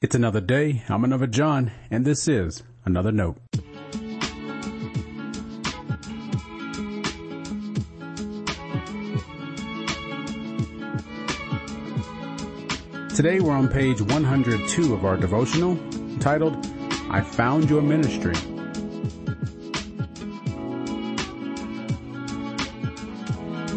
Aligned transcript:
It's 0.00 0.14
another 0.14 0.40
day. 0.40 0.84
I'm 0.88 1.02
another 1.02 1.26
John, 1.26 1.72
and 1.90 2.04
this 2.04 2.28
is 2.28 2.62
another 2.84 3.10
note. 3.10 3.36
Today 13.16 13.40
we're 13.40 13.56
on 13.56 13.66
page 13.66 14.00
102 14.00 14.94
of 14.94 15.04
our 15.04 15.16
devotional 15.16 15.76
titled, 16.20 16.64
I 17.10 17.20
Found 17.20 17.68
Your 17.68 17.82
Ministry. 17.82 18.36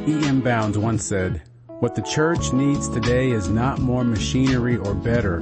E.M. 0.07 0.41
Bounds 0.41 0.77
once 0.77 1.03
said, 1.03 1.41
what 1.79 1.95
the 1.95 2.03
church 2.03 2.53
needs 2.53 2.87
today 2.89 3.31
is 3.31 3.49
not 3.49 3.79
more 3.79 4.03
machinery 4.03 4.77
or 4.77 4.93
better, 4.93 5.39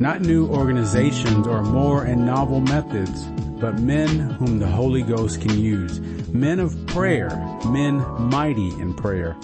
not 0.00 0.20
new 0.20 0.46
organizations 0.46 1.46
or 1.46 1.62
more 1.62 2.04
and 2.04 2.24
novel 2.24 2.60
methods, 2.60 3.24
but 3.60 3.80
men 3.80 4.06
whom 4.06 4.58
the 4.58 4.66
Holy 4.66 5.02
Ghost 5.02 5.40
can 5.40 5.58
use, 5.58 6.00
men 6.28 6.60
of 6.60 6.86
prayer, 6.86 7.30
men 7.66 7.98
mighty 8.30 8.68
in 8.80 8.94
prayer. 8.94 9.36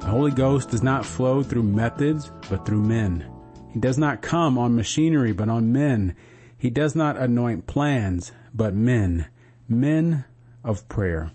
The 0.00 0.06
Holy 0.06 0.30
Ghost 0.30 0.70
does 0.70 0.82
not 0.82 1.06
flow 1.06 1.42
through 1.42 1.62
methods, 1.62 2.30
but 2.50 2.66
through 2.66 2.82
men. 2.82 3.24
He 3.72 3.80
does 3.80 3.96
not 3.96 4.20
come 4.20 4.58
on 4.58 4.76
machinery, 4.76 5.32
but 5.32 5.48
on 5.48 5.72
men. 5.72 6.14
He 6.58 6.70
does 6.70 6.94
not 6.94 7.16
anoint 7.16 7.66
plans, 7.66 8.32
but 8.52 8.74
men, 8.74 9.28
men 9.68 10.24
of 10.62 10.88
prayer. 10.88 11.30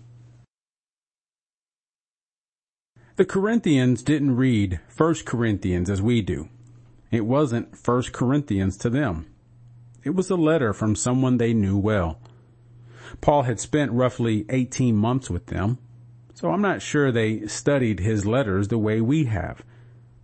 The 3.16 3.24
Corinthians 3.24 4.02
didn't 4.02 4.36
read 4.36 4.80
1 4.96 5.14
Corinthians 5.24 5.88
as 5.88 6.02
we 6.02 6.20
do. 6.20 6.48
It 7.14 7.26
wasn't 7.26 7.76
1 7.86 8.02
Corinthians 8.10 8.76
to 8.78 8.90
them. 8.90 9.26
It 10.02 10.16
was 10.16 10.30
a 10.30 10.34
letter 10.34 10.72
from 10.72 10.96
someone 10.96 11.36
they 11.36 11.54
knew 11.54 11.78
well. 11.78 12.18
Paul 13.20 13.44
had 13.44 13.60
spent 13.60 13.92
roughly 13.92 14.44
18 14.48 14.96
months 14.96 15.30
with 15.30 15.46
them, 15.46 15.78
so 16.34 16.50
I'm 16.50 16.60
not 16.60 16.82
sure 16.82 17.12
they 17.12 17.46
studied 17.46 18.00
his 18.00 18.26
letters 18.26 18.66
the 18.66 18.78
way 18.78 19.00
we 19.00 19.26
have. 19.26 19.62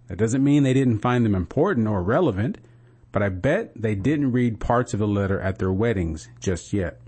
That 0.08 0.18
doesn't 0.18 0.42
mean 0.42 0.64
they 0.64 0.72
didn't 0.74 0.98
find 0.98 1.24
them 1.24 1.36
important 1.36 1.86
or 1.86 2.02
relevant, 2.02 2.58
but 3.12 3.22
I 3.22 3.28
bet 3.28 3.70
they 3.80 3.94
didn't 3.94 4.32
read 4.32 4.58
parts 4.58 4.92
of 4.92 4.98
the 4.98 5.06
letter 5.06 5.40
at 5.40 5.60
their 5.60 5.72
weddings 5.72 6.28
just 6.40 6.72
yet. 6.72 7.00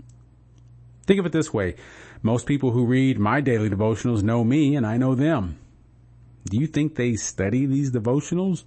Think 1.05 1.19
of 1.19 1.25
it 1.25 1.33
this 1.33 1.53
way. 1.53 1.75
Most 2.21 2.45
people 2.45 2.71
who 2.71 2.85
read 2.85 3.19
my 3.19 3.41
daily 3.41 3.69
devotionals 3.69 4.23
know 4.23 4.45
me 4.45 4.77
and 4.77 4.87
I 4.87 4.95
know 4.95 5.13
them. 5.13 5.59
Do 6.45 6.57
you 6.57 6.67
think 6.67 6.95
they 6.95 7.17
study 7.17 7.65
these 7.65 7.91
devotionals? 7.91 8.63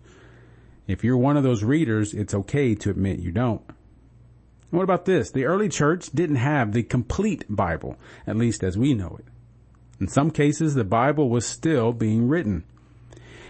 If 0.87 1.03
you're 1.03 1.17
one 1.17 1.37
of 1.37 1.43
those 1.43 1.65
readers, 1.65 2.15
it's 2.15 2.35
okay 2.35 2.75
to 2.77 2.91
admit 2.91 3.19
you 3.19 3.33
don't. 3.33 3.63
what 4.71 4.83
about 4.83 5.05
this? 5.05 5.31
The 5.31 5.45
early 5.45 5.69
church 5.69 6.11
didn't 6.13 6.37
have 6.37 6.73
the 6.73 6.83
complete 6.83 7.45
Bible, 7.49 7.97
at 8.27 8.37
least 8.37 8.63
as 8.63 8.79
we 8.79 8.95
know 8.95 9.17
it. 9.19 9.27
In 10.01 10.09
some 10.09 10.31
cases, 10.31 10.75
the 10.75 10.85
Bible 10.85 11.31
was 11.31 11.47
still 11.47 11.93
being 11.93 12.29
written. 12.29 12.65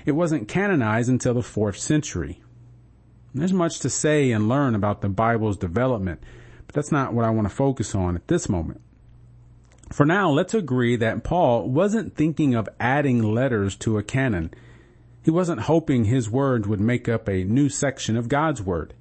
It 0.04 0.12
wasn't 0.12 0.48
canonized 0.48 1.08
until 1.08 1.34
the 1.34 1.42
fourth 1.42 1.78
century. 1.78 2.40
There's 3.34 3.52
much 3.52 3.80
to 3.80 3.90
say 3.90 4.30
and 4.30 4.48
learn 4.48 4.74
about 4.74 5.02
the 5.02 5.08
Bible's 5.08 5.58
development, 5.58 6.22
but 6.66 6.74
that's 6.74 6.92
not 6.92 7.12
what 7.12 7.24
I 7.24 7.30
want 7.30 7.48
to 7.48 7.54
focus 7.54 7.94
on 7.94 8.14
at 8.14 8.28
this 8.28 8.48
moment. 8.48 8.80
For 9.92 10.06
now, 10.06 10.30
let's 10.30 10.54
agree 10.54 10.96
that 10.96 11.22
Paul 11.22 11.68
wasn't 11.68 12.16
thinking 12.16 12.54
of 12.54 12.68
adding 12.80 13.22
letters 13.22 13.76
to 13.76 13.98
a 13.98 14.02
canon. 14.02 14.52
He 15.27 15.32
wasn't 15.32 15.62
hoping 15.62 16.05
his 16.05 16.30
words 16.30 16.69
would 16.69 16.78
make 16.78 17.08
up 17.08 17.28
a 17.28 17.42
new 17.42 17.69
section 17.69 18.16
of 18.16 18.28
God's 18.28 18.62
Word. 18.62 18.94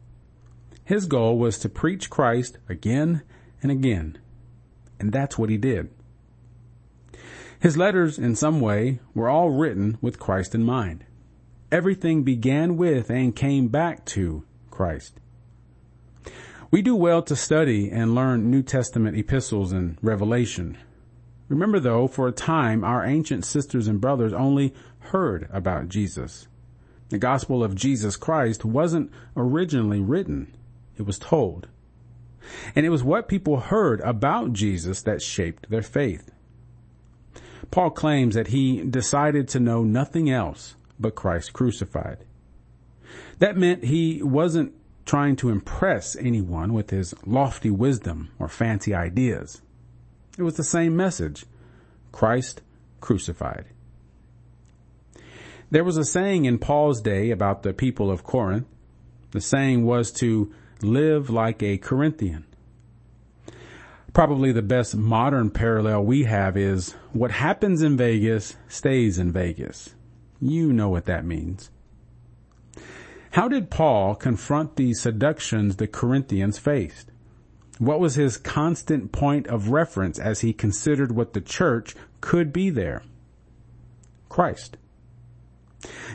His 0.83 1.05
goal 1.05 1.37
was 1.37 1.59
to 1.59 1.69
preach 1.69 2.09
Christ 2.09 2.57
again 2.67 3.21
and 3.61 3.71
again. 3.71 4.17
And 4.99 5.11
that's 5.11 5.37
what 5.37 5.51
he 5.51 5.57
did. 5.57 5.91
His 7.59 7.77
letters, 7.77 8.17
in 8.17 8.35
some 8.35 8.59
way, 8.59 9.01
were 9.13 9.29
all 9.29 9.51
written 9.51 9.99
with 10.01 10.17
Christ 10.17 10.55
in 10.55 10.63
mind. 10.63 11.05
Everything 11.71 12.23
began 12.23 12.75
with 12.75 13.11
and 13.11 13.35
came 13.35 13.67
back 13.67 14.03
to 14.05 14.45
Christ. 14.71 15.19
We 16.71 16.81
do 16.81 16.95
well 16.95 17.21
to 17.21 17.35
study 17.35 17.91
and 17.91 18.15
learn 18.15 18.49
New 18.49 18.63
Testament 18.63 19.15
epistles 19.15 19.71
and 19.71 19.99
Revelation. 20.01 20.79
Remember 21.47 21.79
though, 21.79 22.07
for 22.07 22.27
a 22.27 22.31
time, 22.31 22.83
our 22.83 23.05
ancient 23.05 23.45
sisters 23.45 23.87
and 23.87 24.01
brothers 24.01 24.33
only 24.33 24.73
heard 25.05 25.47
about 25.51 25.89
Jesus. 25.89 26.47
The 27.09 27.17
gospel 27.17 27.63
of 27.63 27.75
Jesus 27.75 28.15
Christ 28.15 28.65
wasn't 28.65 29.11
originally 29.37 30.01
written. 30.01 30.53
It 30.97 31.03
was 31.03 31.19
told. 31.19 31.67
And 32.75 32.85
it 32.85 32.89
was 32.89 33.03
what 33.03 33.27
people 33.27 33.59
heard 33.59 34.01
about 34.01 34.53
Jesus 34.53 35.01
that 35.03 35.21
shaped 35.21 35.69
their 35.69 35.81
faith. 35.81 36.31
Paul 37.71 37.91
claims 37.91 38.35
that 38.35 38.47
he 38.47 38.83
decided 38.83 39.47
to 39.49 39.59
know 39.59 39.83
nothing 39.83 40.29
else 40.29 40.75
but 40.99 41.15
Christ 41.15 41.53
crucified. 41.53 42.19
That 43.39 43.57
meant 43.57 43.85
he 43.85 44.21
wasn't 44.23 44.73
trying 45.05 45.35
to 45.37 45.49
impress 45.49 46.15
anyone 46.15 46.73
with 46.73 46.89
his 46.89 47.13
lofty 47.25 47.69
wisdom 47.69 48.31
or 48.39 48.47
fancy 48.47 48.93
ideas. 48.93 49.61
It 50.37 50.43
was 50.43 50.57
the 50.57 50.63
same 50.63 50.95
message. 50.95 51.45
Christ 52.11 52.61
crucified. 53.01 53.65
There 55.75 55.83
was 55.83 55.97
a 55.97 56.05
saying 56.05 56.45
in 56.45 56.57
Paul's 56.57 57.01
day 57.01 57.31
about 57.31 57.63
the 57.63 57.73
people 57.73 58.09
of 58.09 58.23
Corinth. 58.23 58.65
The 59.31 59.41
saying 59.41 59.83
was 59.83 60.09
to 60.13 60.53
live 60.81 61.29
like 61.29 61.61
a 61.61 61.77
Corinthian. 61.77 62.45
Probably 64.13 64.53
the 64.53 64.61
best 64.61 64.95
modern 64.95 65.49
parallel 65.49 66.05
we 66.05 66.23
have 66.23 66.55
is 66.55 66.93
what 67.11 67.31
happens 67.31 67.81
in 67.81 67.97
Vegas 67.97 68.55
stays 68.69 69.19
in 69.19 69.33
Vegas. 69.33 69.93
You 70.39 70.71
know 70.71 70.87
what 70.87 71.07
that 71.07 71.25
means. 71.25 71.69
How 73.31 73.49
did 73.49 73.69
Paul 73.69 74.15
confront 74.15 74.77
the 74.77 74.93
seductions 74.93 75.75
the 75.75 75.87
Corinthians 75.87 76.57
faced? 76.57 77.11
What 77.79 77.99
was 77.99 78.15
his 78.15 78.37
constant 78.37 79.11
point 79.11 79.45
of 79.47 79.71
reference 79.71 80.19
as 80.19 80.39
he 80.39 80.53
considered 80.53 81.11
what 81.11 81.33
the 81.33 81.41
church 81.41 81.97
could 82.21 82.53
be 82.53 82.69
there? 82.69 83.03
Christ. 84.29 84.77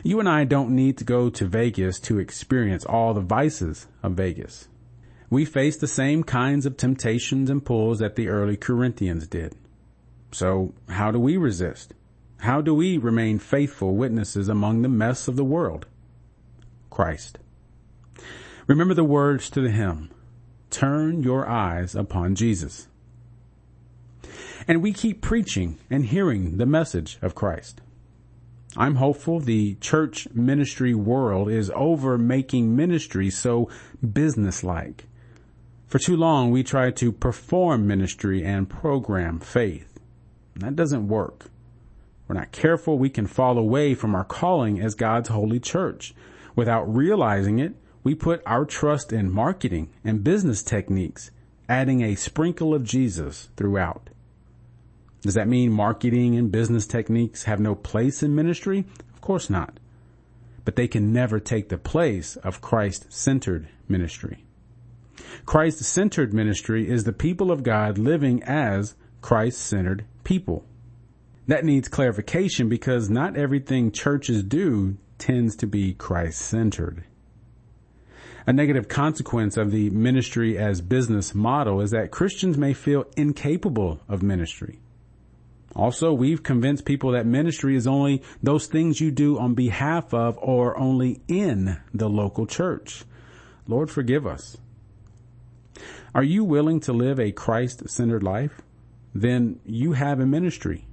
You 0.03 0.19
and 0.19 0.27
I 0.27 0.43
don't 0.45 0.75
need 0.75 0.97
to 0.97 1.03
go 1.03 1.29
to 1.29 1.45
Vegas 1.45 1.99
to 2.01 2.19
experience 2.19 2.85
all 2.85 3.13
the 3.13 3.21
vices 3.21 3.87
of 4.03 4.13
Vegas. 4.13 4.67
We 5.29 5.45
face 5.45 5.77
the 5.77 5.87
same 5.87 6.23
kinds 6.23 6.65
of 6.65 6.75
temptations 6.77 7.49
and 7.49 7.63
pulls 7.63 7.99
that 7.99 8.15
the 8.15 8.27
early 8.27 8.57
Corinthians 8.57 9.27
did. 9.27 9.55
So 10.31 10.73
how 10.89 11.11
do 11.11 11.19
we 11.19 11.37
resist? 11.37 11.93
How 12.39 12.61
do 12.61 12.73
we 12.73 12.97
remain 12.97 13.39
faithful 13.39 13.95
witnesses 13.95 14.49
among 14.49 14.81
the 14.81 14.89
mess 14.89 15.27
of 15.27 15.35
the 15.35 15.43
world? 15.43 15.85
Christ. 16.89 17.37
Remember 18.67 18.93
the 18.93 19.03
words 19.03 19.49
to 19.51 19.61
the 19.61 19.69
hymn, 19.69 20.09
turn 20.69 21.23
your 21.23 21.47
eyes 21.47 21.95
upon 21.95 22.35
Jesus. 22.35 22.87
And 24.67 24.81
we 24.81 24.93
keep 24.93 25.21
preaching 25.21 25.77
and 25.89 26.05
hearing 26.05 26.57
the 26.57 26.65
message 26.65 27.17
of 27.21 27.35
Christ. 27.35 27.81
I'm 28.77 28.95
hopeful 28.95 29.39
the 29.39 29.75
church 29.75 30.29
ministry 30.33 30.93
world 30.93 31.49
is 31.49 31.69
over 31.75 32.17
making 32.17 32.73
ministry 32.73 33.29
so 33.29 33.69
businesslike. 34.13 35.07
For 35.87 35.99
too 35.99 36.15
long 36.15 36.51
we 36.51 36.63
try 36.63 36.91
to 36.91 37.11
perform 37.11 37.85
ministry 37.85 38.45
and 38.45 38.69
program 38.69 39.41
faith. 39.41 39.99
That 40.55 40.77
doesn't 40.77 41.09
work. 41.09 41.47
We're 42.27 42.35
not 42.35 42.53
careful, 42.53 42.97
we 42.97 43.09
can 43.09 43.27
fall 43.27 43.57
away 43.57 43.93
from 43.93 44.15
our 44.15 44.23
calling 44.23 44.79
as 44.79 44.95
God's 44.95 45.27
holy 45.27 45.59
church. 45.59 46.13
Without 46.55 46.83
realizing 46.83 47.59
it, 47.59 47.75
we 48.05 48.15
put 48.15 48.41
our 48.45 48.63
trust 48.63 49.11
in 49.11 49.29
marketing 49.29 49.89
and 50.01 50.23
business 50.23 50.63
techniques, 50.63 51.31
adding 51.67 52.01
a 52.01 52.15
sprinkle 52.15 52.73
of 52.73 52.85
Jesus 52.85 53.49
throughout. 53.57 54.09
Does 55.21 55.35
that 55.35 55.47
mean 55.47 55.71
marketing 55.71 56.35
and 56.35 56.51
business 56.51 56.87
techniques 56.87 57.43
have 57.43 57.59
no 57.59 57.75
place 57.75 58.23
in 58.23 58.35
ministry? 58.35 58.85
Of 59.13 59.21
course 59.21 59.49
not. 59.49 59.79
But 60.65 60.75
they 60.75 60.87
can 60.87 61.13
never 61.13 61.39
take 61.39 61.69
the 61.69 61.77
place 61.77 62.35
of 62.37 62.61
Christ-centered 62.61 63.67
ministry. 63.87 64.45
Christ-centered 65.45 66.33
ministry 66.33 66.89
is 66.89 67.03
the 67.03 67.13
people 67.13 67.51
of 67.51 67.63
God 67.63 67.97
living 67.97 68.41
as 68.43 68.95
Christ-centered 69.21 70.05
people. 70.23 70.65
That 71.47 71.65
needs 71.65 71.87
clarification 71.87 72.69
because 72.69 73.09
not 73.09 73.37
everything 73.37 73.91
churches 73.91 74.43
do 74.43 74.97
tends 75.17 75.55
to 75.57 75.67
be 75.67 75.93
Christ-centered. 75.93 77.03
A 78.47 78.53
negative 78.53 78.87
consequence 78.87 79.55
of 79.55 79.69
the 79.69 79.91
ministry 79.91 80.57
as 80.57 80.81
business 80.81 81.35
model 81.35 81.79
is 81.79 81.91
that 81.91 82.09
Christians 82.09 82.57
may 82.57 82.73
feel 82.73 83.05
incapable 83.15 84.01
of 84.09 84.23
ministry. 84.23 84.79
Also, 85.75 86.11
we've 86.11 86.43
convinced 86.43 86.85
people 86.85 87.11
that 87.11 87.25
ministry 87.25 87.75
is 87.75 87.87
only 87.87 88.21
those 88.43 88.67
things 88.67 88.99
you 88.99 89.11
do 89.11 89.39
on 89.39 89.53
behalf 89.53 90.13
of 90.13 90.37
or 90.41 90.77
only 90.77 91.21
in 91.27 91.79
the 91.93 92.09
local 92.09 92.45
church. 92.45 93.03
Lord, 93.67 93.89
forgive 93.89 94.27
us. 94.27 94.57
Are 96.13 96.23
you 96.23 96.43
willing 96.43 96.81
to 96.81 96.93
live 96.93 97.19
a 97.19 97.31
Christ-centered 97.31 98.21
life? 98.21 98.61
Then 99.15 99.59
you 99.65 99.93
have 99.93 100.19
a 100.19 100.25
ministry. 100.25 100.85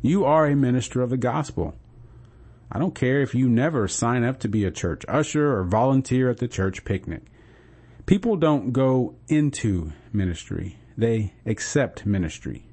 You 0.00 0.24
are 0.24 0.46
a 0.46 0.56
minister 0.56 1.02
of 1.02 1.10
the 1.10 1.18
gospel. 1.18 1.74
I 2.72 2.78
don't 2.78 2.94
care 2.94 3.20
if 3.20 3.34
you 3.34 3.48
never 3.48 3.86
sign 3.86 4.24
up 4.24 4.40
to 4.40 4.48
be 4.48 4.64
a 4.64 4.70
church 4.70 5.04
usher 5.08 5.56
or 5.56 5.64
volunteer 5.64 6.30
at 6.30 6.38
the 6.38 6.48
church 6.48 6.84
picnic. 6.84 7.22
People 8.06 8.36
don't 8.36 8.72
go 8.72 9.14
into 9.28 9.92
ministry. 10.12 10.78
They 10.96 11.34
accept 11.44 12.06
ministry. 12.06 12.66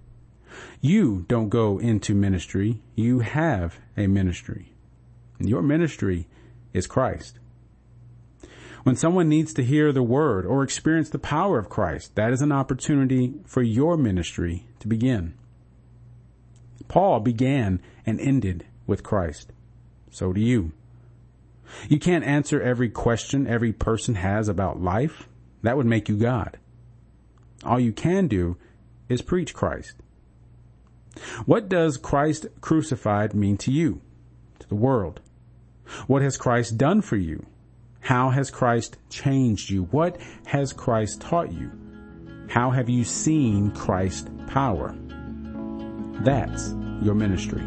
You 0.82 1.26
don't 1.28 1.50
go 1.50 1.80
into 1.80 2.14
ministry. 2.14 2.82
You 2.96 3.20
have 3.20 3.80
a 3.98 4.08
ministry. 4.08 4.74
Your 5.40 5.62
ministry 5.62 6.28
is 6.74 6.88
Christ. 6.88 7.40
When 8.84 8.96
someone 8.96 9.30
needs 9.30 9.54
to 9.54 9.64
hear 9.64 9.92
the 9.92 10.04
word 10.04 10.46
or 10.46 10.62
experience 10.62 11.10
the 11.10 11.20
power 11.20 11.58
of 11.58 11.70
Christ, 11.70 12.16
that 12.16 12.34
is 12.34 12.42
an 12.42 12.52
opportunity 12.52 13.34
for 13.46 13.62
your 13.62 13.96
ministry 13.96 14.66
to 14.80 14.88
begin. 14.88 15.36
Paul 16.90 17.22
began 17.22 17.82
and 18.06 18.20
ended 18.20 18.66
with 18.86 19.04
Christ. 19.04 19.54
So 20.12 20.34
do 20.34 20.42
you. 20.42 20.74
You 21.88 21.98
can't 21.98 22.26
answer 22.26 22.62
every 22.62 22.90
question 22.90 23.48
every 23.48 23.72
person 23.72 24.16
has 24.16 24.50
about 24.50 24.82
life. 24.82 25.30
That 25.62 25.78
would 25.78 25.86
make 25.86 26.10
you 26.10 26.18
God. 26.18 26.58
All 27.64 27.80
you 27.80 27.94
can 27.94 28.28
do 28.28 28.58
is 29.08 29.22
preach 29.22 29.54
Christ. 29.54 29.96
What 31.46 31.70
does 31.70 31.98
Christ 31.98 32.48
crucified 32.62 33.34
mean 33.34 33.58
to 33.58 33.72
you, 33.72 34.02
to 34.60 34.68
the 34.68 34.76
world? 34.76 35.22
What 36.08 36.22
has 36.22 36.38
Christ 36.38 36.78
done 36.78 37.02
for 37.02 37.18
you? 37.18 37.46
How 38.02 38.30
has 38.32 38.52
Christ 38.52 38.98
changed 39.10 39.70
you? 39.70 39.84
What 39.86 40.20
has 40.46 40.74
Christ 40.74 41.22
taught 41.22 41.52
you? 41.52 41.72
How 42.50 42.70
have 42.72 42.90
you 42.90 43.04
seen 43.04 43.72
Christ's 43.72 44.30
power? 44.48 44.96
That's 46.24 46.74
your 47.02 47.16
ministry. 47.16 47.64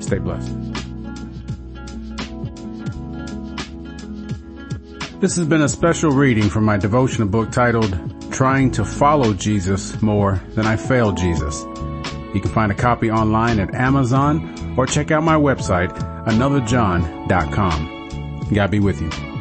Stay 0.00 0.18
blessed. 0.18 0.52
This 5.20 5.36
has 5.36 5.46
been 5.46 5.62
a 5.62 5.68
special 5.68 6.10
reading 6.10 6.50
from 6.50 6.64
my 6.64 6.76
devotional 6.76 7.28
book 7.28 7.50
titled 7.50 8.32
Trying 8.32 8.72
to 8.72 8.84
Follow 8.84 9.32
Jesus 9.32 10.02
More 10.02 10.42
Than 10.50 10.66
I 10.66 10.76
Fail 10.76 11.12
Jesus. 11.12 11.64
You 12.34 12.40
can 12.40 12.50
find 12.50 12.72
a 12.72 12.74
copy 12.74 13.10
online 13.10 13.60
at 13.60 13.74
Amazon 13.74 14.74
or 14.76 14.86
check 14.86 15.10
out 15.10 15.22
my 15.22 15.36
website, 15.36 15.90
anotherjohn.com. 16.26 18.48
God 18.52 18.70
be 18.70 18.80
with 18.80 19.00
you. 19.00 19.33